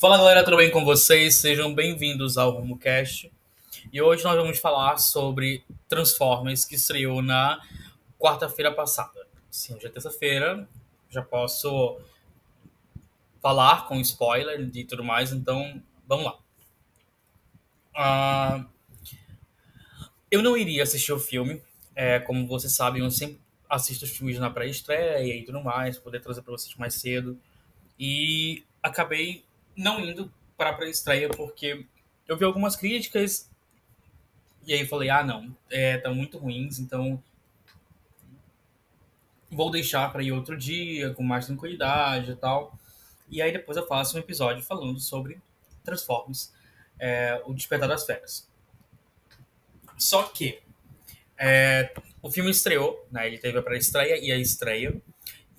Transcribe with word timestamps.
Fala 0.00 0.16
galera, 0.16 0.42
tudo 0.42 0.56
bem 0.56 0.70
com 0.70 0.82
vocês? 0.82 1.34
Sejam 1.34 1.74
bem-vindos 1.74 2.38
ao 2.38 2.52
RumoCast. 2.52 3.30
E 3.92 4.00
hoje 4.00 4.24
nós 4.24 4.34
vamos 4.34 4.58
falar 4.58 4.96
sobre 4.96 5.62
Transformers, 5.90 6.64
que 6.64 6.74
estreou 6.74 7.20
na 7.20 7.60
quarta-feira 8.18 8.72
passada. 8.72 9.26
Sim, 9.50 9.74
hoje 9.74 9.86
é 9.86 9.90
terça-feira, 9.90 10.66
já 11.10 11.20
posso 11.20 12.00
falar 13.42 13.88
com 13.88 14.00
spoiler 14.00 14.70
e 14.74 14.84
tudo 14.84 15.04
mais, 15.04 15.32
então 15.32 15.82
vamos 16.08 16.24
lá. 17.94 18.64
Uh, 18.64 18.66
eu 20.30 20.42
não 20.42 20.56
iria 20.56 20.82
assistir 20.82 21.12
o 21.12 21.20
filme, 21.20 21.60
é, 21.94 22.18
como 22.20 22.46
vocês 22.46 22.72
sabem, 22.72 23.02
eu 23.02 23.10
sempre 23.10 23.38
assisto 23.68 24.06
os 24.06 24.10
filmes 24.10 24.38
na 24.38 24.48
pré-estreia 24.48 25.36
e 25.36 25.44
tudo 25.44 25.62
mais, 25.62 25.98
poder 25.98 26.22
trazer 26.22 26.40
para 26.40 26.52
vocês 26.52 26.74
mais 26.76 26.94
cedo. 26.94 27.38
E 27.98 28.64
acabei 28.82 29.44
não 29.80 30.00
indo 30.00 30.32
para 30.56 30.70
a 30.70 30.72
pré-estreia 30.74 31.28
porque 31.28 31.86
eu 32.28 32.36
vi 32.36 32.44
algumas 32.44 32.76
críticas 32.76 33.50
e 34.66 34.74
aí 34.74 34.86
falei, 34.86 35.08
ah, 35.08 35.24
não, 35.24 35.56
é, 35.70 35.96
tá 35.98 36.10
muito 36.10 36.38
ruins, 36.38 36.78
então 36.78 37.22
vou 39.50 39.70
deixar 39.70 40.12
para 40.12 40.22
ir 40.22 40.32
outro 40.32 40.56
dia, 40.56 41.12
com 41.14 41.22
mais 41.22 41.46
tranquilidade 41.46 42.32
e 42.32 42.36
tal. 42.36 42.78
E 43.28 43.40
aí 43.40 43.50
depois 43.50 43.76
eu 43.76 43.86
faço 43.86 44.16
um 44.16 44.20
episódio 44.20 44.62
falando 44.62 45.00
sobre 45.00 45.40
Transformers, 45.82 46.52
é, 46.98 47.40
o 47.46 47.54
Despertar 47.54 47.88
das 47.88 48.04
Feras. 48.04 48.48
Só 49.96 50.24
que 50.24 50.60
é, 51.38 51.92
o 52.22 52.30
filme 52.30 52.50
estreou, 52.50 53.06
né? 53.10 53.26
Ele 53.26 53.38
teve 53.38 53.58
a 53.58 53.62
pré-estreia 53.62 54.18
e 54.18 54.30
a 54.30 54.36
estreia. 54.36 55.00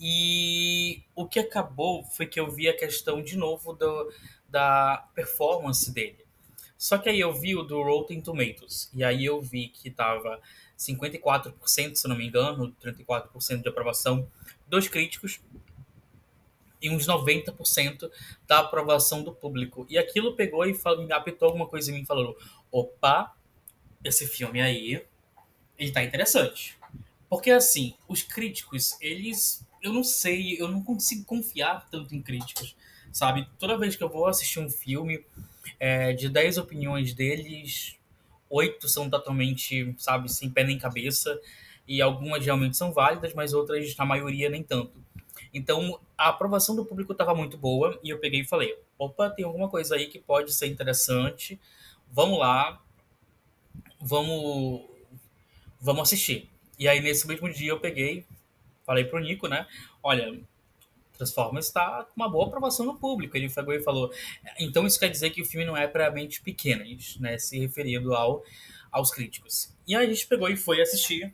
E 0.04 1.04
o 1.16 1.28
que 1.28 1.40
acabou 1.40 2.04
foi 2.04 2.26
que 2.26 2.40
eu 2.40 2.50
vi 2.50 2.68
a 2.68 2.76
questão 2.76 3.22
de 3.22 3.38
novo 3.38 3.72
do, 3.74 4.12
da 4.50 5.08
performance 5.14 5.94
dele. 5.94 6.26
Só 6.76 6.98
que 6.98 7.08
aí 7.08 7.20
eu 7.20 7.32
vi 7.32 7.56
o 7.56 7.62
do 7.62 7.84
Rotten 7.84 8.20
Tomatoes. 8.20 8.90
E 8.96 9.04
aí 9.04 9.24
eu 9.24 9.40
vi 9.40 9.68
que 9.68 9.92
tava 9.92 10.42
54%, 10.76 11.94
se 11.94 12.08
não 12.08 12.16
me 12.16 12.26
engano, 12.26 12.76
34% 12.84 13.62
de 13.62 13.70
aprovação 13.70 14.28
dos 14.68 14.88
críticos 14.88 15.40
e 16.82 16.90
uns 16.90 17.06
90% 17.06 18.10
da 18.48 18.62
aprovação 18.62 19.24
do 19.24 19.32
público. 19.32 19.86
E 19.88 20.00
aquilo 20.00 20.36
pegou 20.36 20.66
e 20.66 20.74
falou, 20.74 21.08
apitou 21.14 21.50
alguma 21.50 21.68
coisa 21.68 21.92
em 21.92 21.94
mim 21.94 22.06
falando: 22.06 22.36
opa, 22.72 23.36
esse 24.04 24.26
filme 24.26 24.60
aí, 24.60 25.06
ele 25.78 25.92
tá 25.92 26.04
interessante. 26.04 26.76
Porque 27.30 27.52
assim, 27.52 27.94
os 28.08 28.24
críticos, 28.24 28.98
eles 29.00 29.64
eu 29.82 29.92
não 29.92 30.04
sei, 30.04 30.58
eu 30.60 30.68
não 30.68 30.84
consigo 30.84 31.26
confiar 31.26 31.88
tanto 31.90 32.16
em 32.16 32.22
críticos, 32.22 32.76
sabe? 33.12 33.48
Toda 33.58 33.78
vez 33.78 33.96
que 33.96 34.04
eu 34.04 34.10
vou 34.10 34.28
assistir 34.28 34.60
um 34.60 34.70
filme, 34.70 35.26
é, 35.80 36.14
de 36.14 36.30
10 36.30 36.58
opiniões 36.58 37.14
deles, 37.14 37.98
oito 38.50 38.88
são 38.88 39.10
totalmente, 39.10 39.96
sabe, 39.98 40.32
sem 40.32 40.50
pé 40.50 40.64
nem 40.64 40.78
cabeça, 40.78 41.40
e 41.88 42.02
algumas 42.02 42.46
realmente 42.46 42.78
são 42.78 42.92
válidas, 42.92 43.34
mas 43.34 43.54
outras, 43.54 43.96
na 43.96 44.06
maioria, 44.06 44.50
nem 44.50 44.64
tanto. 44.64 44.94
Então, 45.54 46.00
a 46.18 46.30
aprovação 46.30 46.76
do 46.76 46.86
público 46.86 47.12
estava 47.12 47.34
muito 47.34 47.58
boa, 47.58 48.00
e 48.04 48.10
eu 48.10 48.20
peguei 48.20 48.42
e 48.42 48.48
falei, 48.48 48.78
opa, 48.98 49.30
tem 49.30 49.44
alguma 49.44 49.70
coisa 49.70 49.96
aí 49.96 50.08
que 50.08 50.20
pode 50.20 50.54
ser 50.54 50.68
interessante, 50.68 51.60
vamos 52.12 52.38
lá, 52.40 52.82
vamos, 54.00 54.86
vamos 55.80 56.02
assistir. 56.04 56.50
E 56.78 56.88
aí, 56.88 57.00
nesse 57.00 57.28
mesmo 57.28 57.52
dia, 57.52 57.72
eu 57.72 57.80
peguei, 57.80 58.26
falei 58.92 59.06
pro 59.06 59.20
Nico, 59.20 59.48
né? 59.48 59.66
Olha, 60.04 60.38
Transformers 61.18 61.68
está 61.68 62.04
com 62.04 62.14
uma 62.18 62.30
boa 62.30 62.48
aprovação 62.48 62.86
no 62.86 62.98
público. 62.98 63.38
Ele 63.38 63.50
pegou 63.50 63.74
e 63.74 63.82
falou. 63.82 64.12
Então 64.60 64.86
isso 64.86 65.00
quer 65.00 65.10
dizer 65.10 65.30
que 65.30 65.42
o 65.42 65.46
filme 65.46 65.66
não 65.66 65.78
é 65.78 65.88
para 65.88 66.12
mentes 66.12 66.40
pequenas, 66.40 67.18
né? 67.18 67.38
Se 67.38 67.58
referindo 67.58 68.14
ao, 68.14 68.44
aos 68.92 69.12
críticos. 69.12 69.74
E 69.88 69.96
aí 69.96 70.06
a 70.06 70.10
gente 70.10 70.28
pegou 70.28 70.50
e 70.50 70.58
foi 70.58 70.82
assistir. 70.82 71.34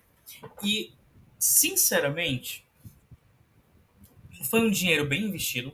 E, 0.63 0.91
sinceramente, 1.39 2.63
foi 4.43 4.61
um 4.61 4.69
dinheiro 4.69 5.05
bem 5.05 5.23
investido. 5.23 5.73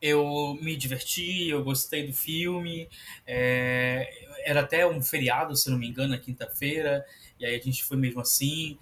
Eu 0.00 0.56
me 0.60 0.76
diverti, 0.76 1.48
eu 1.48 1.64
gostei 1.64 2.06
do 2.06 2.12
filme. 2.12 2.88
É, 3.26 4.08
era 4.44 4.60
até 4.60 4.86
um 4.86 5.02
feriado, 5.02 5.56
se 5.56 5.68
não 5.70 5.78
me 5.78 5.88
engano, 5.88 6.10
na 6.10 6.18
quinta-feira. 6.18 7.04
E 7.40 7.44
aí 7.44 7.56
a 7.56 7.60
gente 7.60 7.82
foi 7.82 7.96
mesmo 7.96 8.20
assim. 8.20 8.78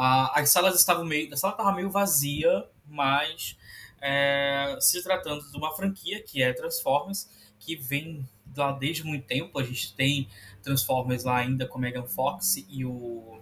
As 0.00 0.50
salas 0.50 0.76
estavam 0.76 1.04
meio. 1.04 1.32
A 1.32 1.36
sala 1.36 1.52
estava 1.52 1.72
meio 1.74 1.90
vazia, 1.90 2.64
mas 2.88 3.54
é, 4.00 4.78
se 4.80 5.02
tratando 5.02 5.50
de 5.50 5.56
uma 5.58 5.76
franquia 5.76 6.22
que 6.22 6.42
é 6.42 6.54
Transformers, 6.54 7.28
que 7.58 7.76
vem 7.76 8.26
lá 8.56 8.72
desde 8.72 9.04
muito 9.04 9.26
tempo. 9.26 9.58
A 9.58 9.62
gente 9.62 9.94
tem 9.94 10.26
Transformers 10.62 11.24
lá 11.24 11.36
ainda 11.36 11.66
com 11.66 11.78
Megan 11.78 12.06
Fox 12.06 12.64
e 12.68 12.82
o. 12.82 13.40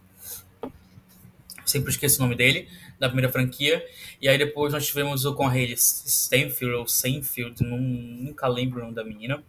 Sempre 1.64 1.90
esqueço 1.90 2.18
o 2.18 2.22
nome 2.22 2.34
dele, 2.34 2.68
da 2.98 3.08
primeira 3.08 3.30
franquia. 3.30 3.86
E 4.20 4.28
aí 4.28 4.36
depois 4.36 4.72
nós 4.72 4.84
tivemos 4.84 5.24
o 5.24 5.34
com 5.34 5.46
a 5.46 5.50
Hayley 5.50 5.74
Stanfield 5.74 6.74
ou 6.74 6.88
Seinfeld, 6.88 7.62
nunca 7.62 8.48
lembro 8.48 8.80
o 8.80 8.82
nome 8.82 8.94
da 8.94 9.04
menina. 9.04 9.44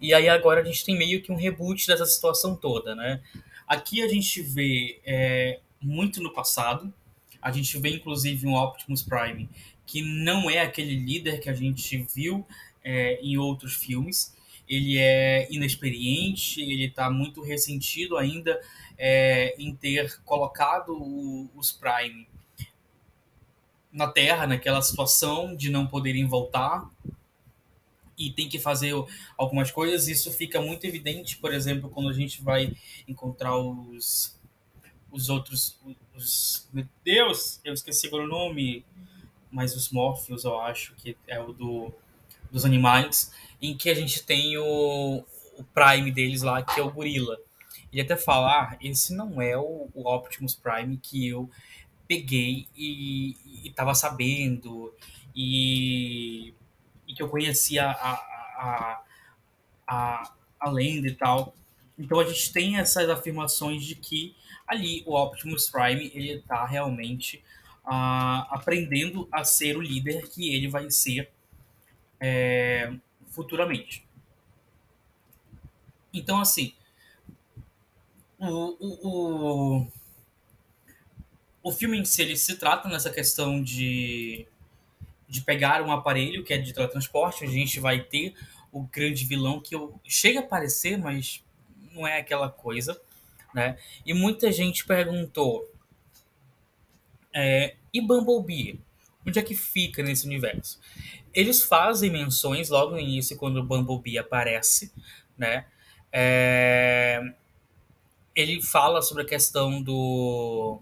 E 0.00 0.14
aí 0.14 0.28
agora 0.28 0.62
a 0.62 0.64
gente 0.64 0.86
tem 0.86 0.96
meio 0.96 1.20
que 1.20 1.32
um 1.32 1.36
reboot 1.36 1.86
dessa 1.86 2.06
situação 2.06 2.56
toda, 2.56 2.94
né? 2.94 3.20
Aqui 3.66 4.00
a 4.02 4.08
gente 4.08 4.40
vê 4.40 5.00
é, 5.04 5.60
muito 5.80 6.22
no 6.22 6.32
passado. 6.32 6.92
A 7.40 7.50
gente 7.50 7.78
vê 7.78 7.90
inclusive 7.90 8.46
um 8.46 8.54
Optimus 8.54 9.02
Prime 9.02 9.48
que 9.86 10.02
não 10.02 10.48
é 10.48 10.60
aquele 10.60 10.94
líder 10.94 11.40
que 11.40 11.50
a 11.50 11.54
gente 11.54 12.06
viu 12.14 12.46
é, 12.84 13.18
em 13.20 13.36
outros 13.36 13.74
filmes. 13.74 14.36
Ele 14.68 14.98
é 14.98 15.48
inexperiente, 15.50 16.60
ele 16.60 16.84
está 16.84 17.10
muito 17.10 17.42
ressentido 17.42 18.16
ainda 18.16 18.60
é, 18.96 19.54
em 19.58 19.74
ter 19.74 20.20
colocado 20.22 20.92
o, 20.92 21.50
os 21.56 21.72
Prime 21.72 22.28
na 23.92 24.06
Terra, 24.06 24.46
naquela 24.46 24.80
situação 24.80 25.56
de 25.56 25.70
não 25.70 25.86
poderem 25.86 26.24
voltar 26.24 26.88
e 28.16 28.30
tem 28.30 28.48
que 28.48 28.58
fazer 28.58 28.94
algumas 29.36 29.72
coisas. 29.72 30.06
Isso 30.06 30.30
fica 30.30 30.60
muito 30.60 30.84
evidente, 30.84 31.36
por 31.38 31.52
exemplo, 31.52 31.90
quando 31.90 32.10
a 32.10 32.12
gente 32.12 32.42
vai 32.42 32.76
encontrar 33.08 33.56
os 33.58 34.38
os 35.10 35.28
outros. 35.28 35.78
Os, 36.14 36.68
meu 36.72 36.86
Deus, 37.04 37.60
eu 37.64 37.72
esqueci 37.72 38.06
agora 38.06 38.24
o 38.24 38.28
nome. 38.28 38.84
Mas 39.50 39.74
os 39.74 39.90
Morpheus, 39.90 40.44
eu 40.44 40.60
acho 40.60 40.94
que 40.94 41.16
é 41.26 41.40
o 41.40 41.52
do, 41.52 41.92
dos 42.52 42.64
animais, 42.64 43.32
em 43.60 43.76
que 43.76 43.90
a 43.90 43.94
gente 43.94 44.22
tem 44.22 44.56
o, 44.56 45.24
o 45.58 45.64
Prime 45.74 46.10
deles 46.12 46.42
lá, 46.42 46.62
que 46.62 46.78
é 46.78 46.82
o 46.82 46.90
gorila. 46.90 47.36
Ele 47.92 48.02
até 48.02 48.16
fala, 48.16 48.48
ah, 48.48 48.76
esse 48.80 49.12
não 49.12 49.42
é 49.42 49.56
o, 49.58 49.88
o 49.92 50.08
Optimus 50.08 50.54
Prime 50.54 50.96
que 50.96 51.26
eu 51.26 51.50
peguei 52.06 52.68
e, 52.76 53.36
estava 53.64 53.94
sabendo, 53.94 54.94
e, 55.34 56.54
e, 57.06 57.14
que 57.14 57.22
eu 57.22 57.28
conhecia 57.28 57.88
a, 57.90 58.12
a, 58.12 59.02
a, 59.86 60.32
a 60.60 60.70
lenda 60.70 61.08
e 61.08 61.14
tal. 61.14 61.54
Então 61.98 62.20
a 62.20 62.24
gente 62.24 62.52
tem 62.52 62.78
essas 62.78 63.08
afirmações 63.08 63.84
de 63.84 63.94
que 63.94 64.34
ali 64.70 65.02
o 65.04 65.14
Optimus 65.16 65.68
Prime 65.68 66.12
ele 66.14 66.34
está 66.34 66.64
realmente 66.64 67.42
uh, 67.84 68.46
aprendendo 68.50 69.28
a 69.32 69.44
ser 69.44 69.76
o 69.76 69.80
líder 69.82 70.28
que 70.28 70.54
ele 70.54 70.68
vai 70.68 70.88
ser 70.90 71.28
é, 72.20 72.92
futuramente. 73.30 74.06
Então 76.14 76.40
assim, 76.40 76.72
o, 78.38 78.76
o, 78.78 79.08
o, 79.08 79.86
o 81.64 81.72
filme 81.72 81.98
em 81.98 82.04
si 82.04 82.22
ele 82.22 82.36
se 82.36 82.56
trata 82.56 82.88
nessa 82.88 83.10
questão 83.10 83.60
de, 83.60 84.46
de 85.28 85.40
pegar 85.40 85.82
um 85.82 85.90
aparelho 85.90 86.44
que 86.44 86.54
é 86.54 86.58
de 86.58 86.72
teletransporte, 86.72 87.44
a 87.44 87.48
gente 87.48 87.80
vai 87.80 88.04
ter 88.04 88.34
o 88.70 88.82
grande 88.82 89.24
vilão 89.24 89.60
que 89.60 89.74
chega 90.04 90.38
a 90.38 90.42
aparecer, 90.44 90.96
mas 90.96 91.44
não 91.92 92.06
é 92.06 92.18
aquela 92.18 92.48
coisa 92.48 93.00
né? 93.54 93.76
E 94.04 94.14
muita 94.14 94.50
gente 94.52 94.84
perguntou: 94.86 95.70
é, 97.34 97.76
e 97.92 98.00
Bumblebee? 98.00 98.80
Onde 99.26 99.38
é 99.38 99.42
que 99.42 99.54
fica 99.54 100.02
nesse 100.02 100.26
universo? 100.26 100.80
Eles 101.32 101.62
fazem 101.62 102.10
menções 102.10 102.70
logo 102.70 102.92
no 102.92 102.98
início, 102.98 103.36
quando 103.36 103.58
o 103.58 103.62
Bumblebee 103.62 104.18
aparece, 104.18 104.92
né? 105.36 105.66
É, 106.12 107.20
ele 108.34 108.62
fala 108.62 109.02
sobre 109.02 109.22
a 109.22 109.26
questão 109.26 109.82
do. 109.82 110.80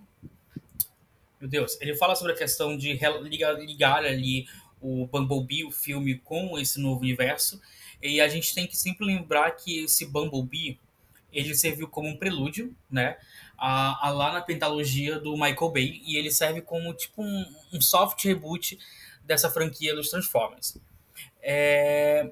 Meu 1.41 1.49
Deus, 1.49 1.79
ele 1.81 1.97
fala 1.97 2.14
sobre 2.14 2.32
a 2.32 2.37
questão 2.37 2.76
de 2.76 2.99
ligar, 3.23 3.53
ligar 3.61 4.05
ali 4.05 4.47
o 4.81 5.06
Bumblebee, 5.06 5.64
o 5.64 5.71
filme, 5.71 6.19
com 6.19 6.59
esse 6.59 6.81
novo 6.81 7.00
universo. 7.00 7.61
E 8.03 8.21
a 8.21 8.29
gente 8.29 8.55
tem 8.55 8.67
que 8.67 8.76
sempre 8.76 9.05
lembrar 9.05 9.50
que 9.53 9.81
esse 9.85 10.06
Bumblebee 10.06 10.79
ele 11.32 11.54
serviu 11.54 11.88
como 11.88 12.08
um 12.08 12.16
prelúdio, 12.16 12.75
né? 12.90 13.16
A, 13.56 14.08
a, 14.08 14.10
lá 14.10 14.32
na 14.32 14.40
pentalogia 14.40 15.19
do 15.19 15.32
Michael 15.32 15.70
Bay 15.72 16.00
e 16.04 16.16
ele 16.16 16.30
serve 16.30 16.62
como 16.62 16.94
tipo 16.94 17.22
um, 17.22 17.44
um 17.72 17.80
soft 17.80 18.25
reboot 18.25 18.78
dessa 19.25 19.50
franquia 19.50 19.94
dos 19.94 20.10
Transformers. 20.10 20.78
É, 21.42 22.30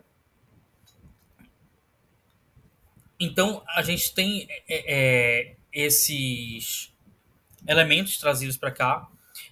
Então 3.19 3.63
a 3.69 3.83
gente 3.83 4.13
tem 4.15 4.47
é, 4.69 5.47
é, 5.49 5.57
esses 5.73 6.93
elementos 7.67 8.19
trazidos 8.19 8.57
para 8.57 8.71
cá. 8.71 9.09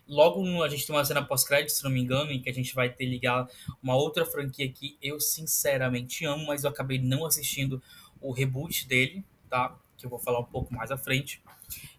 Logo 0.07 0.63
a 0.63 0.69
gente 0.69 0.87
tem 0.87 0.95
uma 0.95 1.05
cena 1.05 1.25
pós-crédito, 1.25 1.73
se 1.73 1.83
não 1.83 1.91
me 1.91 2.01
engano, 2.01 2.31
em 2.31 2.41
que 2.41 2.51
a 2.51 2.53
gente 2.53 2.75
vai 2.75 2.91
ter 2.91 3.07
ligar 3.07 3.49
uma 3.83 3.97
outra 3.97 4.27
franquia 4.27 4.71
que 4.71 4.99
eu 5.01 5.19
sinceramente 5.19 6.27
amo, 6.27 6.47
mas 6.47 6.65
eu 6.65 6.71
acabei 6.71 6.99
não 6.99 7.25
assistindo 7.25 7.83
o 8.21 8.33
reboot 8.33 8.87
dele, 8.87 9.25
tá? 9.55 9.79
Que 9.97 10.05
eu 10.05 10.11
vou 10.11 10.19
falar 10.19 10.41
um 10.41 10.45
pouco 10.45 10.75
mais 10.75 10.91
à 10.91 10.99
frente. 10.99 11.41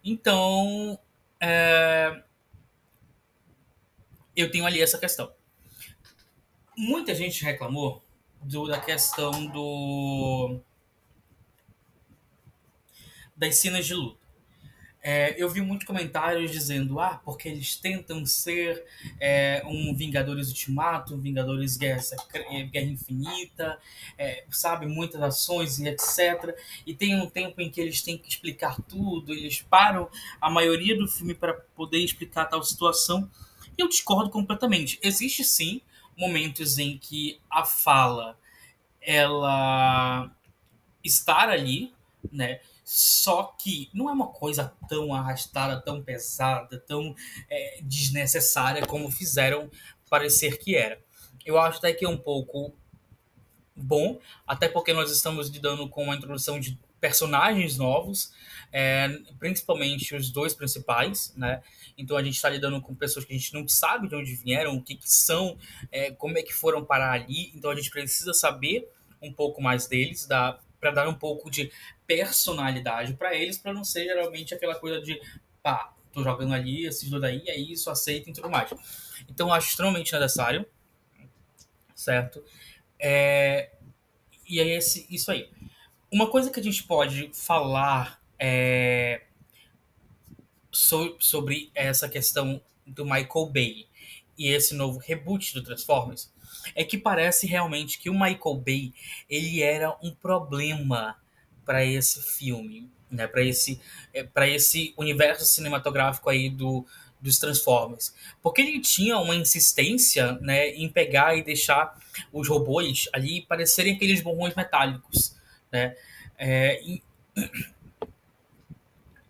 Então, 0.04 1.00
é... 1.40 2.22
eu 4.36 4.52
tenho 4.52 4.66
ali 4.66 4.82
essa 4.82 4.98
questão. 4.98 5.34
Muita 6.78 7.16
gente 7.16 7.46
reclamou 7.46 8.04
do, 8.42 8.68
da 8.68 8.78
questão 8.78 9.32
do 9.48 10.60
das 13.38 13.56
cenas 13.56 13.86
de 13.86 13.94
luta. 13.94 14.25
É, 15.08 15.36
eu 15.38 15.48
vi 15.48 15.62
muitos 15.62 15.86
comentários 15.86 16.50
dizendo, 16.50 17.00
ah, 17.00 17.22
porque 17.24 17.48
eles 17.48 17.76
tentam 17.76 18.26
ser 18.26 18.84
é, 19.20 19.62
um 19.64 19.94
Vingadores 19.96 20.48
Ultimato, 20.48 21.14
um 21.14 21.20
Vingadores 21.20 21.78
Guerra, 21.78 22.02
Guerra 22.72 22.88
Infinita, 22.88 23.78
é, 24.18 24.46
sabe, 24.50 24.88
muitas 24.88 25.22
ações 25.22 25.78
e 25.78 25.88
etc. 25.88 26.58
E 26.88 26.96
tem 26.96 27.22
um 27.22 27.30
tempo 27.30 27.62
em 27.62 27.70
que 27.70 27.80
eles 27.80 28.02
têm 28.02 28.18
que 28.18 28.28
explicar 28.28 28.82
tudo, 28.82 29.32
eles 29.32 29.62
param 29.62 30.10
a 30.42 30.50
maioria 30.50 30.98
do 30.98 31.08
filme 31.08 31.36
para 31.36 31.54
poder 31.54 32.00
explicar 32.00 32.46
tal 32.46 32.64
situação. 32.64 33.30
E 33.78 33.84
eu 33.84 33.88
discordo 33.88 34.32
completamente. 34.32 34.98
Existe 35.04 35.44
sim 35.44 35.82
momentos 36.18 36.80
em 36.80 36.98
que 36.98 37.40
a 37.48 37.64
fala 37.64 38.40
ela 39.00 40.32
estar 41.04 41.48
ali, 41.48 41.94
né? 42.32 42.60
Só 42.86 43.56
que 43.60 43.90
não 43.92 44.08
é 44.08 44.14
uma 44.14 44.28
coisa 44.28 44.72
tão 44.88 45.12
arrastada, 45.12 45.82
tão 45.82 46.04
pesada, 46.04 46.80
tão 46.80 47.16
é, 47.50 47.80
desnecessária 47.82 48.86
como 48.86 49.10
fizeram 49.10 49.72
parecer 50.08 50.60
que 50.60 50.76
era. 50.76 51.04
Eu 51.44 51.58
acho 51.58 51.80
até 51.80 51.92
que 51.92 52.06
é 52.06 52.10
um 52.10 52.18
pouco 52.18 52.76
bom, 53.76 54.20
até 54.46 54.70
porque 54.70 54.94
nós 54.94 55.12
estamos 55.12 55.50
lidando 55.50 55.90
com 55.90 56.12
a 56.12 56.16
introdução 56.16 56.60
de 56.60 56.78
personagens 57.02 57.78
novos, 57.78 58.32
é, 58.72 59.10
principalmente 59.40 60.16
os 60.16 60.30
dois 60.30 60.54
principais, 60.54 61.34
né? 61.36 61.62
Então 61.98 62.16
a 62.16 62.24
gente 62.24 62.36
está 62.36 62.50
lidando 62.50 62.80
com 62.82 62.94
pessoas 62.94 63.26
que 63.26 63.34
a 63.34 63.38
gente 63.38 63.54
não 63.54 63.68
sabe 63.68 64.08
de 64.08 64.16
onde 64.16 64.36
vieram, 64.36 64.76
o 64.76 64.82
que, 64.82 64.96
que 64.96 65.12
são, 65.12 65.58
é, 65.92 66.12
como 66.12 66.38
é 66.38 66.44
que 66.44 66.54
foram 66.54 66.86
parar 66.86 67.14
ali. 67.14 67.52
Então 67.56 67.72
a 67.72 67.76
gente 67.76 67.90
precisa 67.90 68.34
saber 68.34 68.88
um 69.22 69.34
pouco 69.34 69.62
mais 69.62 69.88
deles, 69.88 70.26
para 70.86 70.92
dar 70.92 71.10
um 71.10 71.16
pouco 71.16 71.50
de 71.50 71.72
personalidade 72.06 73.16
para 73.16 73.34
eles, 73.34 73.58
para 73.58 73.74
não 73.74 73.84
ser 73.84 74.04
geralmente 74.04 74.54
aquela 74.54 74.76
coisa 74.76 75.02
de 75.02 75.20
pá, 75.64 75.96
tô 76.14 76.24
jogando 76.24 76.54
ali, 76.54 76.84
dois 76.84 77.22
daí, 77.22 77.44
é 77.48 77.58
isso, 77.58 77.90
aceita 77.90 78.30
e 78.30 78.34
tudo 78.34 78.52
mais. 78.52 78.72
Então, 79.28 79.52
acho 79.52 79.70
extremamente 79.70 80.14
necessário, 80.14 80.64
certo? 81.96 82.44
É, 83.00 83.72
e 84.48 84.60
é 84.60 84.78
esse, 84.78 85.08
isso 85.10 85.32
aí. 85.32 85.50
Uma 86.12 86.30
coisa 86.30 86.52
que 86.52 86.60
a 86.60 86.64
gente 86.64 86.84
pode 86.84 87.32
falar 87.34 88.24
é, 88.38 89.24
so, 90.72 91.18
sobre 91.20 91.72
essa 91.74 92.08
questão 92.08 92.62
do 92.86 93.04
Michael 93.04 93.50
Bay 93.52 93.88
e 94.38 94.50
esse 94.50 94.76
novo 94.76 95.00
reboot 95.00 95.52
do 95.56 95.64
Transformers 95.64 96.32
é 96.74 96.84
que 96.84 96.98
parece 96.98 97.46
realmente 97.46 98.00
que 98.00 98.10
o 98.10 98.14
Michael 98.14 98.56
Bay 98.56 98.94
ele 99.30 99.62
era 99.62 99.96
um 100.02 100.12
problema 100.12 101.18
para 101.66 101.84
esse 101.84 102.22
filme, 102.22 102.90
né? 103.10 103.28
Para 103.28 103.44
esse 103.44 103.82
é, 104.14 104.24
para 104.24 104.48
esse 104.48 104.94
universo 104.98 105.46
cinematográfico 105.46 106.30
aí 106.30 106.50
do 106.50 106.86
dos 107.26 107.40
Transformers, 107.40 108.14
porque 108.42 108.62
ele 108.62 108.80
tinha 108.80 109.18
uma 109.18 109.36
insistência, 109.36 110.34
né, 110.34 110.70
em 110.70 110.88
pegar 110.88 111.36
e 111.36 111.42
deixar 111.42 111.98
os 112.32 112.48
robôs 112.48 113.10
ali 113.12 113.42
parecerem 113.42 113.96
aqueles 113.96 114.22
borrões 114.22 114.54
metálicos, 114.54 115.36
né? 115.72 115.96
É, 116.38 116.80
e, 116.84 117.02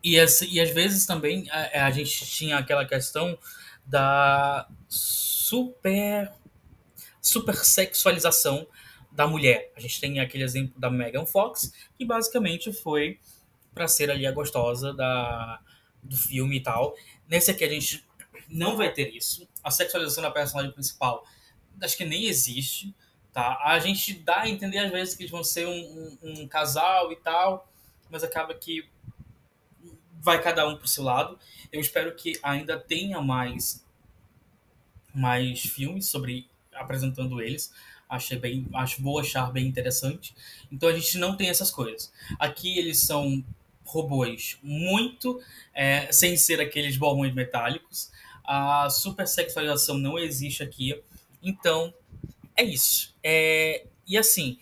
e, 0.03 0.17
esse, 0.17 0.45
e 0.47 0.59
às 0.59 0.71
vezes 0.71 1.05
também 1.05 1.49
a, 1.49 1.85
a 1.85 1.91
gente 1.91 2.25
tinha 2.25 2.57
aquela 2.57 2.85
questão 2.85 3.37
da 3.85 4.67
super 4.89 6.31
super 7.25 7.55
sexualização 7.55 8.67
da 9.11 9.27
mulher. 9.27 9.71
A 9.75 9.79
gente 9.79 9.99
tem 9.99 10.19
aquele 10.19 10.43
exemplo 10.43 10.79
da 10.79 10.89
Megan 10.89 11.25
Fox, 11.25 11.73
que 11.97 12.05
basicamente 12.05 12.71
foi 12.71 13.19
para 13.73 13.87
ser 13.87 14.11
ali 14.11 14.25
a 14.27 14.31
gostosa 14.31 14.93
da, 14.93 15.59
do 16.03 16.15
filme 16.15 16.57
e 16.57 16.63
tal. 16.63 16.95
Nesse 17.27 17.49
aqui 17.49 17.63
a 17.63 17.69
gente 17.69 18.05
não 18.47 18.77
vai 18.77 18.91
ter 18.91 19.13
isso. 19.15 19.47
A 19.63 19.71
sexualização 19.71 20.21
da 20.21 20.29
personagem 20.29 20.71
principal 20.71 21.25
acho 21.81 21.97
que 21.97 22.05
nem 22.05 22.25
existe. 22.25 22.95
Tá? 23.33 23.59
A 23.63 23.79
gente 23.79 24.13
dá 24.19 24.41
a 24.41 24.49
entender 24.49 24.77
às 24.77 24.91
vezes 24.91 25.15
que 25.15 25.23
eles 25.23 25.31
vão 25.31 25.43
ser 25.43 25.67
um, 25.67 26.17
um, 26.21 26.41
um 26.41 26.47
casal 26.47 27.11
e 27.11 27.15
tal, 27.17 27.69
mas 28.09 28.23
acaba 28.23 28.53
que 28.53 28.87
vai 30.21 30.41
cada 30.41 30.67
um 30.67 30.77
pro 30.77 30.87
seu 30.87 31.03
lado. 31.03 31.37
Eu 31.71 31.81
espero 31.81 32.15
que 32.15 32.39
ainda 32.43 32.79
tenha 32.79 33.19
mais 33.19 33.83
mais 35.13 35.61
filmes 35.61 36.07
sobre 36.07 36.49
apresentando 36.75 37.41
eles. 37.41 37.73
Achei 38.07 38.37
bem, 38.37 38.67
acho 38.73 39.01
vou 39.01 39.19
achar 39.19 39.51
bem 39.51 39.67
interessante. 39.67 40.35
Então 40.71 40.89
a 40.89 40.93
gente 40.93 41.17
não 41.17 41.35
tem 41.35 41.49
essas 41.49 41.71
coisas. 41.71 42.13
Aqui 42.39 42.77
eles 42.77 42.99
são 42.99 43.43
robôs 43.83 44.57
muito 44.61 45.41
é, 45.73 46.11
sem 46.11 46.35
ser 46.35 46.59
aqueles 46.59 46.97
balões 46.97 47.33
metálicos. 47.33 48.11
A 48.43 48.89
super 48.89 49.27
sexualização 49.27 49.97
não 49.97 50.19
existe 50.19 50.61
aqui. 50.61 51.01
Então 51.41 51.93
é 52.55 52.63
isso. 52.63 53.15
É, 53.23 53.85
e 54.07 54.17
assim. 54.17 54.59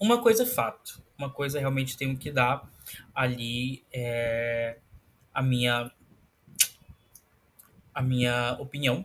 Uma 0.00 0.22
coisa 0.22 0.44
é 0.44 0.46
fato. 0.46 1.02
Uma 1.18 1.28
coisa 1.28 1.58
realmente 1.58 1.96
tenho 1.96 2.16
que 2.16 2.30
dar 2.30 2.68
ali 3.14 3.84
é, 3.92 4.78
a 5.34 5.42
minha 5.42 5.90
a 7.98 8.02
minha 8.02 8.56
opinião, 8.60 9.04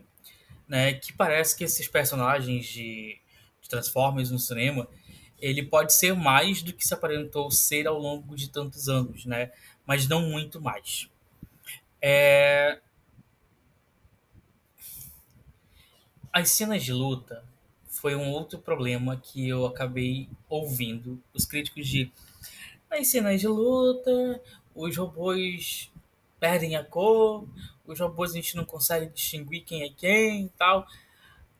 né, 0.67 0.93
que 0.93 1.11
parece 1.11 1.57
que 1.57 1.63
esses 1.63 1.87
personagens 1.87 2.67
de, 2.67 3.19
de 3.59 3.67
Transformers 3.67 4.29
no 4.29 4.37
cinema, 4.37 4.87
ele 5.39 5.63
pode 5.63 5.93
ser 5.93 6.13
mais 6.13 6.61
do 6.61 6.71
que 6.71 6.87
se 6.87 6.93
aparentou 6.93 7.49
ser 7.49 7.87
ao 7.87 7.97
longo 7.97 8.35
de 8.35 8.51
tantos 8.51 8.87
anos, 8.87 9.25
né, 9.25 9.51
mas 9.83 10.07
não 10.07 10.29
muito 10.29 10.61
mais. 10.61 11.09
É... 11.99 12.79
As 16.31 16.51
cenas 16.51 16.83
de 16.83 16.93
luta 16.93 17.43
foi 17.87 18.15
um 18.15 18.29
outro 18.29 18.59
problema 18.59 19.17
que 19.17 19.49
eu 19.49 19.65
acabei 19.65 20.29
ouvindo 20.47 21.19
os 21.33 21.45
críticos 21.45 21.87
de 21.87 22.11
as 22.91 23.07
cenas 23.07 23.41
de 23.41 23.47
luta, 23.47 24.39
os 24.75 24.95
robôs 24.95 25.91
perdem 26.43 26.75
a 26.75 26.83
cor, 26.83 27.47
os 27.85 27.97
robôs 28.01 28.31
a 28.31 28.33
gente 28.33 28.57
não 28.57 28.65
consegue 28.65 29.09
distinguir 29.13 29.63
quem 29.63 29.83
é 29.83 29.89
quem 29.89 30.47
e 30.47 30.49
tal. 30.49 30.85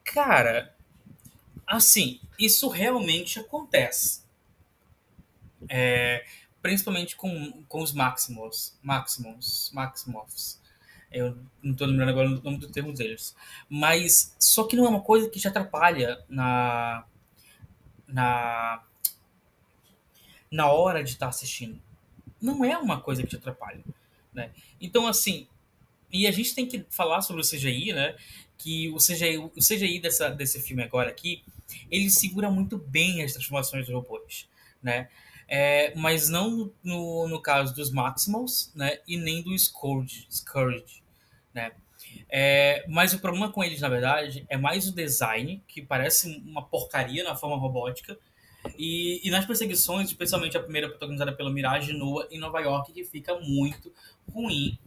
Cara, 0.03 0.75
assim, 1.65 2.19
isso 2.37 2.67
realmente 2.67 3.39
acontece. 3.39 4.25
É, 5.69 6.25
principalmente 6.61 7.15
com, 7.15 7.63
com 7.69 7.81
os 7.81 7.93
Maximals. 7.93 8.77
Maximals. 8.83 9.71
Maximoffs. 9.73 10.61
Eu 11.09 11.37
não 11.61 11.71
estou 11.71 11.87
lembrando 11.87 12.09
agora 12.09 12.27
o 12.27 12.41
nome 12.41 12.57
do 12.57 12.69
termo 12.69 12.91
deles. 12.91 13.33
Mas, 13.69 14.35
só 14.37 14.65
que 14.65 14.75
não 14.75 14.85
é 14.85 14.89
uma 14.89 15.01
coisa 15.01 15.29
que 15.29 15.39
te 15.39 15.47
atrapalha 15.47 16.21
na. 16.27 17.05
na. 18.05 18.83
na 20.51 20.67
hora 20.73 21.01
de 21.01 21.11
estar 21.11 21.27
tá 21.27 21.29
assistindo. 21.29 21.81
Não 22.41 22.65
é 22.65 22.77
uma 22.77 22.99
coisa 22.99 23.23
que 23.23 23.29
te 23.29 23.37
atrapalha. 23.37 23.81
Né? 24.33 24.51
Então, 24.79 25.07
assim, 25.07 25.47
e 26.11 26.27
a 26.27 26.31
gente 26.31 26.53
tem 26.53 26.67
que 26.67 26.85
falar 26.89 27.21
sobre 27.21 27.41
o 27.41 27.45
CGI, 27.45 27.93
né? 27.93 28.15
Que 28.57 28.89
o 28.89 28.97
CGI, 28.97 29.37
o 29.37 29.51
CGI 29.59 29.99
dessa, 29.99 30.29
desse 30.29 30.61
filme 30.61 30.83
agora 30.83 31.09
aqui, 31.09 31.43
ele 31.89 32.09
segura 32.09 32.51
muito 32.51 32.77
bem 32.77 33.23
as 33.23 33.33
transformações 33.33 33.85
dos 33.85 33.95
robôs, 33.95 34.47
né? 34.81 35.09
É, 35.47 35.93
mas 35.95 36.29
não 36.29 36.71
no, 36.83 37.27
no 37.27 37.41
caso 37.41 37.75
dos 37.75 37.91
Maximals, 37.91 38.71
né? 38.75 38.99
E 39.07 39.17
nem 39.17 39.41
do 39.41 39.57
Scourge, 39.57 40.27
Scourge 40.31 41.03
né? 41.53 41.71
É, 42.29 42.85
mas 42.87 43.13
o 43.13 43.19
problema 43.19 43.51
com 43.51 43.63
eles, 43.63 43.81
na 43.81 43.89
verdade, 43.89 44.45
é 44.49 44.57
mais 44.57 44.87
o 44.87 44.93
design, 44.93 45.63
que 45.67 45.81
parece 45.81 46.27
uma 46.45 46.63
porcaria 46.63 47.23
na 47.23 47.35
forma 47.35 47.57
robótica, 47.57 48.17
e, 48.77 49.21
e, 49.23 49.29
nas 49.29 49.45
perseguições, 49.45 50.07
especialmente 50.07 50.57
a 50.57 50.59
primeira 50.61 50.89
protagonizada 50.89 51.33
pela 51.33 51.51
Mirage 51.51 51.93
Nua 51.93 52.27
em 52.31 52.39
Nova 52.39 52.59
York, 52.59 52.93
que 52.93 53.03
fica 53.03 53.37
muito 53.39 53.93
ruim 54.31 54.77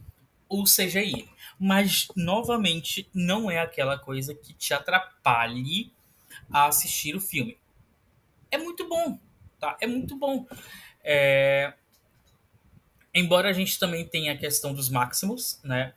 o 0.49 0.63
CGI. 0.63 1.29
Mas, 1.59 2.07
novamente, 2.15 3.09
não 3.13 3.49
é 3.49 3.59
aquela 3.59 3.97
coisa 3.97 4.33
que 4.33 4.53
te 4.53 4.73
atrapalhe 4.73 5.91
a 6.49 6.67
assistir 6.67 7.15
o 7.15 7.19
filme. 7.19 7.57
É 8.49 8.57
muito 8.57 8.87
bom, 8.87 9.19
tá? 9.59 9.77
É 9.81 9.87
muito 9.87 10.15
bom. 10.15 10.45
É... 11.03 11.73
Embora 13.13 13.49
a 13.49 13.53
gente 13.53 13.79
também 13.79 14.05
tenha 14.07 14.33
a 14.33 14.37
questão 14.37 14.73
dos 14.73 14.89
máximos, 14.89 15.59
né? 15.63 15.93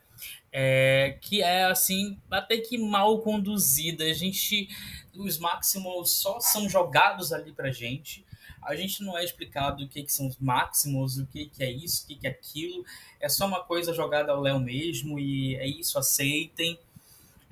É, 0.52 1.16
que 1.21 1.42
é 1.42 1.64
assim 1.64 2.19
até 2.30 2.59
que 2.59 2.76
mal 2.76 3.21
conduzida. 3.21 4.04
A 4.04 4.12
gente, 4.12 4.69
os 5.14 5.38
máximos 5.38 6.12
só 6.14 6.40
são 6.40 6.69
jogados 6.69 7.33
ali 7.33 7.52
pra 7.52 7.71
gente. 7.71 8.25
A 8.62 8.76
gente 8.76 9.02
não 9.02 9.16
é 9.16 9.25
explicado 9.25 9.85
o 9.85 9.88
que, 9.88 10.02
que 10.02 10.12
são 10.12 10.26
os 10.26 10.37
máximos, 10.38 11.19
o 11.19 11.26
que, 11.26 11.47
que 11.47 11.62
é 11.62 11.71
isso, 11.71 12.04
o 12.04 12.09
que, 12.09 12.16
que 12.16 12.26
é 12.26 12.30
aquilo. 12.30 12.85
É 13.19 13.28
só 13.28 13.47
uma 13.47 13.62
coisa 13.64 13.95
jogada 13.95 14.33
ao 14.33 14.40
Léo 14.40 14.61
mesmo 14.61 15.19
e 15.19 15.57
é 15.57 15.66
isso, 15.66 15.99
aceitem. 15.99 16.78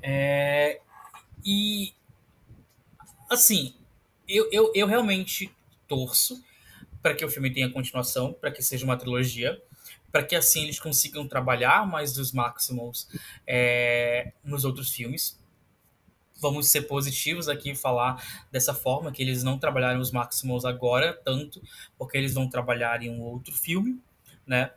É, 0.03 0.81
e 1.45 1.95
assim, 3.31 3.75
eu, 4.27 4.49
eu, 4.53 4.73
eu 4.75 4.87
realmente 4.87 5.51
torço 5.87 6.43
para 7.03 7.15
que 7.15 7.25
o 7.25 7.31
filme 7.31 7.53
tenha 7.53 7.71
continuação, 7.71 8.33
para 8.33 8.51
que 8.51 8.63
seja 8.63 8.85
uma 8.85 8.97
trilogia 8.97 9.61
para 10.11 10.23
que 10.23 10.35
assim 10.35 10.65
eles 10.65 10.81
consigam 10.81 11.27
trabalhar 11.29 11.87
mais 11.87 12.13
dos 12.13 12.33
Maximals 12.33 13.09
é, 13.47 14.33
nos 14.43 14.65
outros 14.65 14.91
filmes. 14.91 15.39
Vamos 16.41 16.69
ser 16.69 16.83
positivos 16.83 17.49
aqui 17.49 17.73
e 17.73 17.75
falar 17.75 18.23
dessa 18.51 18.73
forma, 18.73 19.11
que 19.11 19.23
eles 19.23 19.43
não 19.43 19.59
trabalharam 19.59 20.01
os 20.01 20.13
Maximals 20.13 20.65
agora 20.65 21.13
tanto, 21.25 21.61
porque 21.97 22.17
eles 22.17 22.33
vão 22.33 22.49
trabalhar 22.49 23.03
em 23.03 23.11
um 23.11 23.21
outro 23.21 23.53
filme, 23.53 24.01
né? 24.47 24.71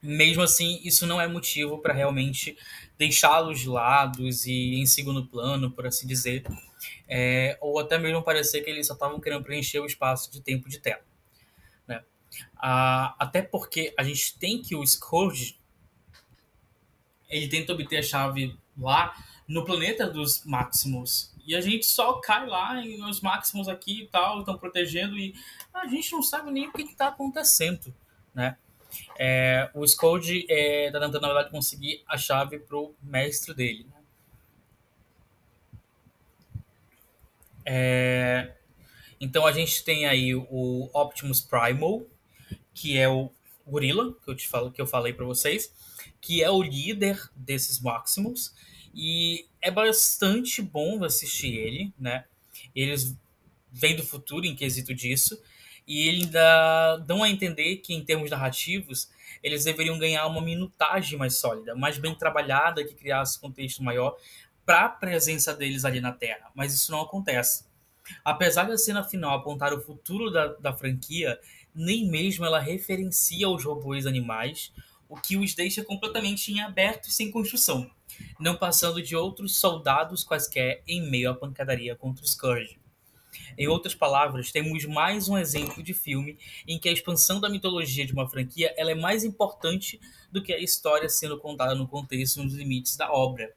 Mesmo 0.00 0.42
assim, 0.42 0.80
isso 0.84 1.06
não 1.06 1.20
é 1.20 1.26
motivo 1.26 1.78
para 1.78 1.92
realmente 1.92 2.56
deixá-los 2.96 3.58
de 3.60 3.68
lados 3.68 4.46
e 4.46 4.76
em 4.76 4.86
segundo 4.86 5.26
plano, 5.26 5.72
por 5.72 5.86
assim 5.86 6.06
dizer, 6.06 6.44
é, 7.08 7.58
ou 7.60 7.80
até 7.80 7.98
mesmo 7.98 8.22
parecer 8.22 8.60
que 8.60 8.70
eles 8.70 8.86
só 8.86 8.94
estavam 8.94 9.18
querendo 9.18 9.42
preencher 9.42 9.80
o 9.80 9.86
espaço 9.86 10.30
de 10.30 10.40
tempo 10.40 10.68
de 10.68 10.78
tela. 10.78 11.02
Ah, 12.56 13.14
até 13.18 13.42
porque 13.42 13.94
a 13.98 14.02
gente 14.02 14.38
tem 14.38 14.60
que 14.60 14.74
o 14.74 14.86
Scourge 14.86 15.58
ele 17.28 17.48
tenta 17.48 17.72
obter 17.72 17.98
a 17.98 18.02
chave 18.02 18.58
lá 18.76 19.14
no 19.46 19.64
planeta 19.64 20.08
dos 20.08 20.44
Maximus. 20.44 21.34
E 21.46 21.54
a 21.54 21.60
gente 21.60 21.86
só 21.86 22.14
cai 22.14 22.46
lá 22.46 22.84
e 22.84 23.00
os 23.02 23.20
Maximus 23.20 23.68
aqui 23.68 24.02
e 24.02 24.06
tal 24.06 24.40
estão 24.40 24.58
protegendo 24.58 25.16
e 25.16 25.34
a 25.72 25.86
gente 25.86 26.12
não 26.12 26.22
sabe 26.22 26.50
nem 26.50 26.68
o 26.68 26.72
que 26.72 26.82
está 26.82 27.08
acontecendo, 27.08 27.94
né? 28.34 28.56
É, 29.18 29.70
o 29.74 29.86
Scourge 29.86 30.40
está 30.40 30.54
é, 30.54 30.90
tá 30.90 31.00
tentando, 31.00 31.20
na 31.20 31.28
verdade, 31.28 31.50
conseguir 31.50 32.02
a 32.06 32.16
chave 32.16 32.58
pro 32.58 32.94
mestre 33.02 33.54
dele. 33.54 33.86
Né? 33.90 34.02
É, 37.66 38.54
então 39.20 39.46
a 39.46 39.52
gente 39.52 39.84
tem 39.84 40.06
aí 40.06 40.34
o 40.34 40.88
Optimus 40.92 41.40
Primal, 41.40 42.06
que 42.78 42.96
é 42.96 43.08
o 43.08 43.30
gorila, 43.66 44.14
que 44.24 44.30
eu 44.30 44.36
te 44.36 44.46
falo, 44.46 44.70
que 44.70 44.80
eu 44.80 44.86
falei 44.86 45.12
para 45.12 45.26
vocês, 45.26 45.72
que 46.20 46.42
é 46.42 46.50
o 46.50 46.62
líder 46.62 47.20
desses 47.34 47.80
Maximus 47.80 48.54
e 48.94 49.46
é 49.60 49.70
bastante 49.70 50.62
bom 50.62 51.02
assistir 51.04 51.54
ele, 51.54 51.92
né? 51.98 52.24
Eles 52.74 53.16
vêm 53.72 53.96
do 53.96 54.04
futuro 54.04 54.46
em 54.46 54.54
quesito 54.54 54.94
disso 54.94 55.40
e 55.86 56.06
eles 56.08 56.24
ainda 56.26 56.98
dão 56.98 57.22
a 57.22 57.28
entender 57.28 57.78
que 57.78 57.92
em 57.92 58.04
termos 58.04 58.30
narrativos 58.30 59.10
eles 59.42 59.64
deveriam 59.64 59.98
ganhar 59.98 60.26
uma 60.26 60.40
minutagem 60.40 61.18
mais 61.18 61.36
sólida, 61.38 61.74
mais 61.74 61.98
bem 61.98 62.14
trabalhada, 62.14 62.84
que 62.84 62.94
criasse 62.94 63.40
contexto 63.40 63.82
maior 63.82 64.16
para 64.64 64.84
a 64.84 64.88
presença 64.88 65.52
deles 65.52 65.84
ali 65.84 66.00
na 66.00 66.12
Terra, 66.12 66.50
mas 66.54 66.72
isso 66.72 66.92
não 66.92 67.00
acontece. 67.00 67.66
Apesar 68.24 68.64
da 68.64 68.78
cena 68.78 69.04
final 69.04 69.36
apontar 69.36 69.72
o 69.72 69.80
futuro 69.80 70.30
da, 70.30 70.46
da 70.54 70.72
franquia, 70.72 71.38
nem 71.74 72.08
mesmo 72.08 72.44
ela 72.44 72.58
referencia 72.58 73.48
os 73.48 73.64
robôs 73.64 74.06
animais, 74.06 74.72
o 75.08 75.16
que 75.16 75.36
os 75.36 75.54
deixa 75.54 75.82
completamente 75.82 76.52
em 76.52 76.60
aberto 76.60 77.08
e 77.08 77.12
sem 77.12 77.30
construção, 77.30 77.90
não 78.38 78.56
passando 78.56 79.02
de 79.02 79.16
outros 79.16 79.56
soldados 79.56 80.22
quaisquer 80.22 80.82
em 80.86 81.08
meio 81.10 81.30
à 81.30 81.34
pancadaria 81.34 81.96
contra 81.96 82.24
os 82.24 82.32
Scourge. 82.32 82.78
Em 83.56 83.66
outras 83.68 83.94
palavras, 83.94 84.52
temos 84.52 84.84
mais 84.84 85.28
um 85.28 85.36
exemplo 85.36 85.82
de 85.82 85.92
filme 85.92 86.38
em 86.66 86.78
que 86.78 86.88
a 86.88 86.92
expansão 86.92 87.40
da 87.40 87.48
mitologia 87.48 88.06
de 88.06 88.12
uma 88.12 88.28
franquia 88.28 88.72
ela 88.76 88.90
é 88.90 88.94
mais 88.94 89.24
importante 89.24 90.00
do 90.30 90.42
que 90.42 90.52
a 90.52 90.58
história 90.58 91.08
sendo 91.08 91.38
contada 91.38 91.74
no 91.74 91.88
contexto 91.88 92.40
e 92.40 92.44
nos 92.44 92.54
limites 92.54 92.96
da 92.96 93.10
obra. 93.10 93.52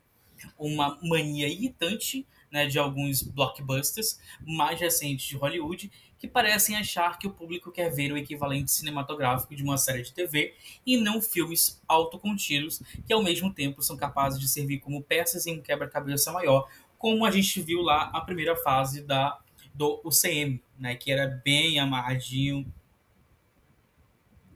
Uma 0.57 0.97
mania 1.03 1.47
irritante 1.47 2.25
né, 2.51 2.65
de 2.65 2.77
alguns 2.77 3.23
blockbusters 3.23 4.19
mais 4.45 4.79
recentes 4.79 5.25
de 5.25 5.37
Hollywood 5.37 5.91
que 6.19 6.27
parecem 6.27 6.75
achar 6.75 7.17
que 7.17 7.25
o 7.25 7.31
público 7.31 7.71
quer 7.71 7.89
ver 7.89 8.11
o 8.11 8.17
equivalente 8.17 8.69
cinematográfico 8.71 9.55
de 9.55 9.63
uma 9.63 9.77
série 9.77 10.03
de 10.03 10.13
TV 10.13 10.53
e 10.85 10.97
não 10.97 11.19
filmes 11.19 11.81
autocontidos 11.87 12.81
que 13.07 13.13
ao 13.13 13.23
mesmo 13.23 13.51
tempo 13.51 13.81
são 13.81 13.97
capazes 13.97 14.39
de 14.39 14.47
servir 14.47 14.79
como 14.79 15.01
peças 15.01 15.47
em 15.47 15.57
um 15.57 15.61
quebra-cabeça 15.61 16.31
maior, 16.31 16.69
como 16.99 17.25
a 17.25 17.31
gente 17.31 17.59
viu 17.61 17.81
lá 17.81 18.11
a 18.13 18.21
primeira 18.21 18.55
fase 18.55 19.01
da 19.01 19.39
do 19.73 20.01
UCM, 20.03 20.61
né, 20.77 20.95
que 20.95 21.09
era 21.09 21.27
bem 21.27 21.79
amarradinho, 21.79 22.71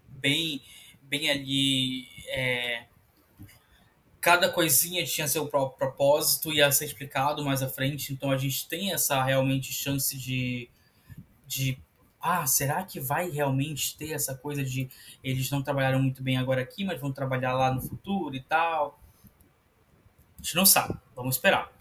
bem 0.09 0.61
bem 1.01 1.29
ali 1.29 2.07
é, 2.27 2.85
cada 4.25 4.49
coisinha 4.49 5.05
tinha 5.05 5.27
seu 5.27 5.45
próprio 5.45 5.77
propósito 5.77 6.51
e 6.51 6.55
ia 6.55 6.71
ser 6.71 6.85
explicado 6.85 7.45
mais 7.45 7.61
à 7.61 7.69
frente, 7.69 8.11
então 8.11 8.31
a 8.31 8.37
gente 8.37 8.67
tem 8.67 8.91
essa 8.91 9.23
realmente 9.23 9.71
chance 9.71 10.17
de 10.17 10.67
de 11.45 11.77
ah, 12.19 12.47
será 12.47 12.83
que 12.83 12.99
vai 12.99 13.29
realmente 13.29 13.95
ter 13.95 14.13
essa 14.13 14.33
coisa 14.33 14.63
de 14.63 14.89
eles 15.23 15.51
não 15.51 15.61
trabalharam 15.61 16.01
muito 16.01 16.23
bem 16.23 16.37
agora 16.37 16.59
aqui, 16.59 16.83
mas 16.83 16.99
vão 16.99 17.13
trabalhar 17.13 17.53
lá 17.53 17.71
no 17.71 17.79
futuro 17.79 18.35
e 18.35 18.41
tal? 18.41 18.99
A 20.39 20.41
gente 20.41 20.55
não 20.55 20.65
sabe, 20.65 20.97
vamos 21.15 21.35
esperar. 21.35 21.71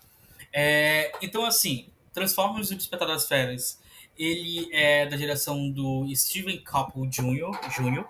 É, 0.52 1.12
então, 1.22 1.46
assim, 1.46 1.88
Transformers 2.12 2.70
e 2.70 2.74
o 2.74 2.76
Despertar 2.76 3.08
das 3.08 3.26
Feras, 3.26 3.80
ele 4.18 4.68
é 4.70 5.06
da 5.06 5.16
direção 5.16 5.70
do 5.70 6.06
Steven 6.14 6.62
Koppel 6.62 7.06
Jr., 7.06 7.58
Jr. 7.74 8.04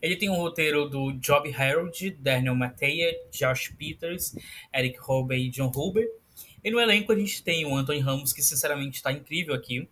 Ele 0.00 0.16
tem 0.16 0.28
um 0.28 0.36
roteiro 0.36 0.88
do 0.88 1.12
Job 1.12 1.52
Harold, 1.54 2.10
Daniel 2.20 2.54
Mateia, 2.54 3.14
Josh 3.32 3.72
Peters, 3.76 4.34
Eric 4.74 4.98
Robey 5.00 5.46
e 5.46 5.50
John 5.50 5.72
Huber. 5.74 6.08
E 6.62 6.70
no 6.70 6.80
elenco 6.80 7.12
a 7.12 7.16
gente 7.16 7.42
tem 7.42 7.64
o 7.64 7.76
Anthony 7.76 8.00
Ramos, 8.00 8.32
que 8.32 8.42
sinceramente 8.42 8.96
está 8.96 9.12
incrível 9.12 9.54
aqui 9.54 9.88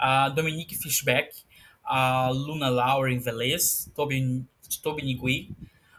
a 0.00 0.30
Dominique 0.30 0.74
Fishback, 0.74 1.42
a 1.84 2.30
Luna 2.30 2.70
Lauren 2.70 3.18
Velez, 3.18 3.90
Tobin, 3.94 4.46
Tobin 4.82 5.04
Nigui, 5.04 5.54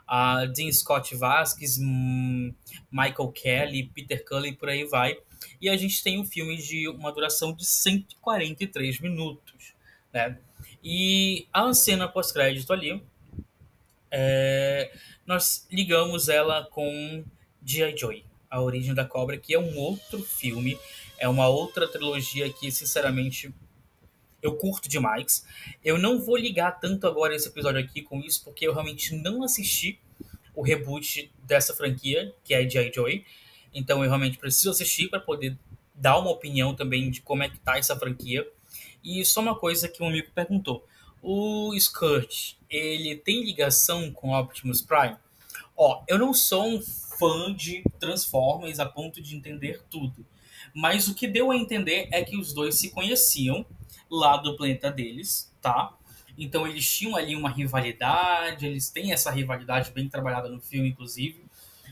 a 0.08 0.46
Dean 0.46 0.72
Scott 0.72 1.15
Vasquez, 1.15 1.77
hum, 1.77 2.53
Michael 2.91 3.31
Kelly, 3.31 3.91
Peter 3.93 4.25
Cullen, 4.25 4.55
por 4.55 4.70
aí 4.70 4.86
vai. 4.86 5.17
E 5.62 5.70
a 5.70 5.77
gente 5.77 6.03
tem 6.03 6.20
um 6.20 6.25
filme 6.25 6.58
de 6.58 6.88
uma 6.88 7.12
duração 7.12 7.53
de 7.53 7.65
143 7.65 9.00
minutos, 9.00 9.74
né? 10.12 10.38
E 10.84 11.48
a 11.53 11.72
cena 11.74 12.08
pós-crédito 12.08 12.74
ali, 12.74 13.03
é, 14.12 14.91
nós 15.25 15.65
ligamos 15.72 16.27
ela 16.27 16.65
com 16.65 17.24
G.I. 17.63 17.98
Joy, 17.98 18.25
A 18.50 18.62
Origem 18.62 18.94
da 18.94 19.06
Cobra, 19.06 19.38
que 19.38 19.53
é 19.53 19.60
um 19.60 19.77
outro 19.77 20.22
filme, 20.22 20.77
é 21.18 21.27
uma 21.30 21.48
outra 21.48 21.88
trilogia 21.88 22.51
que, 22.51 22.72
sinceramente, 22.72 23.53
eu 24.41 24.56
curto 24.56 24.89
demais. 24.89 25.46
Eu 25.84 25.98
não 25.98 26.20
vou 26.20 26.36
ligar 26.36 26.80
tanto 26.80 27.08
agora 27.08 27.36
esse 27.36 27.48
episódio 27.48 27.80
aqui 27.80 28.01
com 28.01 28.20
isso, 28.20 28.44
porque 28.44 28.68
eu 28.68 28.74
realmente 28.74 29.15
não 29.15 29.44
assisti 29.44 30.00
o 30.53 30.62
reboot 30.62 31.32
dessa 31.44 31.74
franquia, 31.74 32.34
que 32.44 32.53
é 32.53 32.68
G.I. 32.68 32.91
Joy. 32.94 33.25
Então 33.74 34.03
eu 34.03 34.10
realmente 34.10 34.38
preciso 34.38 34.72
assistir 34.72 35.10
para 35.10 35.20
poder 35.20 35.58
dar 35.96 36.18
uma 36.18 36.32
opinião 36.32 36.75
também 36.75 37.10
de 37.10 37.22
como 37.22 37.44
é 37.44 37.50
que 37.50 37.60
tá 37.60 37.77
essa 37.77 37.96
franquia. 37.96 38.46
E 39.03 39.24
só 39.24 39.39
uma 39.39 39.56
coisa 39.56 39.88
que 39.88 40.03
um 40.03 40.08
amigo 40.08 40.30
perguntou. 40.34 40.86
O 41.22 41.78
Scourge, 41.80 42.58
ele 42.70 43.16
tem 43.16 43.44
ligação 43.44 44.12
com 44.12 44.34
Optimus 44.34 44.82
Prime? 44.82 45.18
Ó, 45.78 46.04
eu 46.08 46.18
não 46.18 46.34
sou 46.34 46.66
um 46.66 46.82
fã 46.82 47.54
de 47.54 47.84
Transformers 48.00 48.80
a 48.80 48.86
ponto 48.86 49.22
de 49.22 49.36
entender 49.36 49.82
tudo. 49.90 50.25
Mas 50.74 51.08
o 51.08 51.13
que 51.13 51.28
deu 51.28 51.51
a 51.51 51.56
entender 51.56 52.08
é 52.12 52.24
que 52.24 52.38
os 52.38 52.54
dois 52.54 52.75
se 52.75 52.90
conheciam 52.90 53.66
lá 54.10 54.38
do 54.38 54.56
planeta 54.56 54.90
deles, 54.90 55.51
tá? 55.62 55.94
Então 56.38 56.68
eles 56.68 56.90
tinham 56.90 57.16
ali 57.16 57.36
uma 57.36 57.50
rivalidade, 57.50 58.66
eles 58.66 58.90
têm 58.90 59.12
essa 59.12 59.30
rivalidade 59.30 59.92
bem 59.92 60.10
trabalhada 60.10 60.50
no 60.50 60.60
filme, 60.60 60.90
inclusive, 60.90 61.46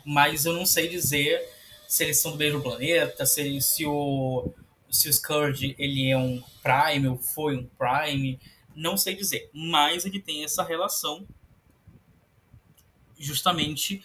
mas 0.06 0.46
eu 0.46 0.54
não 0.54 0.66
sei 0.66 0.88
dizer 0.88 1.40
se 1.88 2.04
eles 2.04 2.20
são 2.20 2.32
do 2.32 2.38
mesmo 2.38 2.62
planeta, 2.62 3.26
se, 3.26 3.62
se 3.62 3.86
o 3.86 4.52
se 4.90 5.08
o 5.08 5.14
Scourge 5.14 5.76
ele 5.78 6.10
é 6.10 6.18
um 6.18 6.42
Prime 6.64 7.08
ou 7.08 7.18
foi 7.18 7.56
um 7.56 7.68
Prime, 7.78 8.40
não 8.76 8.98
sei 8.98 9.16
dizer, 9.16 9.50
mas 9.54 10.06
ele 10.06 10.20
tem 10.20 10.44
essa 10.44 10.64
relação 10.64 11.28
justamente 13.18 14.04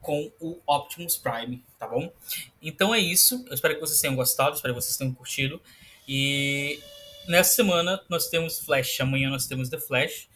com 0.00 0.30
o 0.40 0.58
Optimus 0.66 1.16
Prime, 1.16 1.62
tá 1.78 1.86
bom? 1.86 2.12
Então 2.60 2.94
é 2.94 2.98
isso. 2.98 3.44
Eu 3.48 3.54
espero 3.54 3.74
que 3.74 3.80
vocês 3.80 4.00
tenham 4.00 4.16
gostado, 4.16 4.56
espero 4.56 4.74
que 4.74 4.80
vocês 4.80 4.96
tenham 4.96 5.12
curtido. 5.12 5.60
E 6.08 6.80
nessa 7.28 7.54
semana 7.54 8.02
nós 8.08 8.28
temos 8.28 8.58
Flash, 8.60 9.00
amanhã 9.00 9.30
nós 9.30 9.46
temos 9.46 9.68
The 9.68 9.78
Flash. 9.78 10.28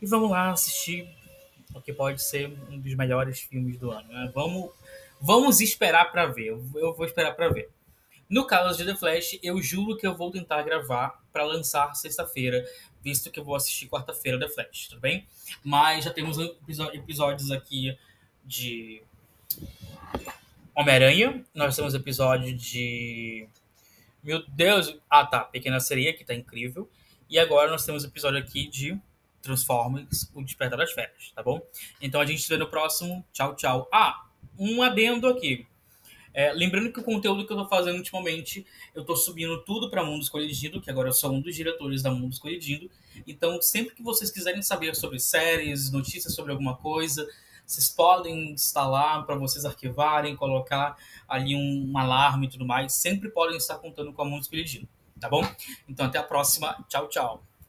E 0.00 0.06
vamos 0.06 0.30
lá 0.30 0.50
assistir 0.50 1.08
o 1.74 1.80
que 1.80 1.92
pode 1.92 2.22
ser 2.22 2.48
um 2.70 2.78
dos 2.78 2.94
melhores 2.94 3.40
filmes 3.40 3.78
do 3.78 3.90
ano. 3.90 4.08
Né? 4.08 4.30
Vamos, 4.34 4.70
vamos 5.20 5.60
esperar 5.60 6.12
para 6.12 6.26
ver. 6.26 6.48
Eu 6.48 6.94
vou 6.94 7.04
esperar 7.04 7.34
para 7.34 7.48
ver. 7.48 7.70
No 8.28 8.46
caso 8.46 8.76
de 8.76 8.84
The 8.84 8.96
Flash, 8.96 9.38
eu 9.42 9.60
juro 9.62 9.96
que 9.96 10.06
eu 10.06 10.16
vou 10.16 10.30
tentar 10.30 10.62
gravar 10.62 11.22
para 11.32 11.44
lançar 11.44 11.94
sexta-feira, 11.94 12.64
visto 13.02 13.30
que 13.30 13.38
eu 13.38 13.44
vou 13.44 13.54
assistir 13.54 13.88
quarta-feira 13.88 14.38
The 14.38 14.48
Flash, 14.48 14.88
tudo 14.88 15.00
bem? 15.00 15.26
Mas 15.62 16.04
já 16.04 16.12
temos 16.12 16.38
episódios 16.38 17.52
aqui 17.52 17.96
de 18.44 19.02
Homem-Aranha, 20.74 21.44
nós 21.54 21.76
temos 21.76 21.94
episódio 21.94 22.54
de. 22.54 23.48
Meu 24.22 24.44
Deus! 24.48 24.98
Ah 25.08 25.24
tá, 25.24 25.40
Pequena 25.40 25.78
Sereia, 25.78 26.12
que 26.12 26.24
tá 26.24 26.34
incrível. 26.34 26.90
E 27.30 27.38
agora 27.38 27.70
nós 27.70 27.84
temos 27.84 28.04
episódio 28.04 28.38
aqui 28.38 28.66
de 28.68 29.00
Transformers, 29.40 30.30
o 30.34 30.42
Despertar 30.42 30.76
das 30.76 30.92
Férias, 30.92 31.32
tá 31.34 31.42
bom? 31.42 31.60
Então 32.00 32.20
a 32.20 32.26
gente 32.26 32.42
se 32.42 32.48
vê 32.48 32.56
no 32.56 32.68
próximo. 32.68 33.24
Tchau, 33.32 33.54
tchau. 33.54 33.88
Ah, 33.92 34.26
um 34.58 34.82
adendo 34.82 35.28
aqui. 35.28 35.66
É, 36.36 36.52
lembrando 36.52 36.92
que 36.92 37.00
o 37.00 37.02
conteúdo 37.02 37.46
que 37.46 37.52
eu 37.54 37.56
tô 37.56 37.66
fazendo 37.66 37.96
ultimamente, 37.96 38.66
eu 38.94 39.02
tô 39.02 39.16
subindo 39.16 39.58
tudo 39.62 39.88
para 39.88 40.04
Mundo 40.04 40.22
Escolhido, 40.22 40.82
que 40.82 40.90
agora 40.90 41.08
eu 41.08 41.12
sou 41.14 41.32
um 41.32 41.40
dos 41.40 41.56
diretores 41.56 42.02
da 42.02 42.10
Mundo 42.10 42.30
Escolhido. 42.30 42.90
Então, 43.26 43.62
sempre 43.62 43.94
que 43.94 44.02
vocês 44.02 44.30
quiserem 44.30 44.60
saber 44.60 44.94
sobre 44.94 45.18
séries, 45.18 45.90
notícias 45.90 46.34
sobre 46.34 46.52
alguma 46.52 46.76
coisa, 46.76 47.26
vocês 47.66 47.88
podem 47.88 48.50
instalar 48.50 49.24
para 49.24 49.34
vocês 49.34 49.64
arquivarem, 49.64 50.36
colocar 50.36 50.98
ali 51.26 51.56
um, 51.56 51.90
um, 51.90 51.96
alarme 51.96 52.48
e 52.48 52.50
tudo 52.50 52.66
mais. 52.66 52.92
Sempre 52.92 53.30
podem 53.30 53.56
estar 53.56 53.78
contando 53.78 54.12
com 54.12 54.20
a 54.20 54.26
Mundo 54.26 54.42
Escolhido, 54.42 54.86
tá 55.18 55.30
bom? 55.30 55.42
Então, 55.88 56.04
até 56.04 56.18
a 56.18 56.22
próxima. 56.22 56.84
Tchau, 56.86 57.08
tchau. 57.08 57.55